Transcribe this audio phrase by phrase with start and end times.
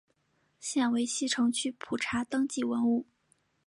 [0.59, 3.05] 现为西城区普查登记文物。